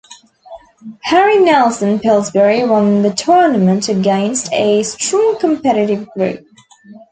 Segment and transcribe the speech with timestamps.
[1.03, 6.39] Harry Nelson Pillsbury won the tournament against a strong competitive group.